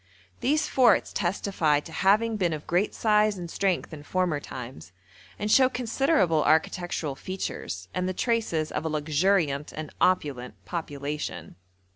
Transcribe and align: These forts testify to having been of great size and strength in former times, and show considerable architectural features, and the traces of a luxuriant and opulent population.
These 0.39 0.67
forts 0.67 1.13
testify 1.13 1.79
to 1.81 1.91
having 1.91 2.35
been 2.35 2.53
of 2.53 2.65
great 2.65 2.95
size 2.95 3.37
and 3.37 3.51
strength 3.51 3.93
in 3.93 4.01
former 4.01 4.39
times, 4.39 4.93
and 5.37 5.51
show 5.51 5.69
considerable 5.69 6.43
architectural 6.43 7.13
features, 7.13 7.87
and 7.93 8.09
the 8.09 8.13
traces 8.15 8.71
of 8.71 8.83
a 8.83 8.89
luxuriant 8.89 9.71
and 9.71 9.91
opulent 10.01 10.55
population. 10.65 11.55